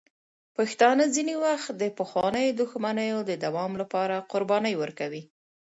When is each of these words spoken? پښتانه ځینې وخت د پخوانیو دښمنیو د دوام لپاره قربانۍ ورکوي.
پښتانه 0.57 1.03
ځینې 1.15 1.35
وخت 1.45 1.71
د 1.77 1.83
پخوانیو 1.97 2.57
دښمنیو 2.61 3.19
د 3.29 3.31
دوام 3.45 3.71
لپاره 3.81 4.15
قربانۍ 4.31 4.73
ورکوي. 4.77 5.23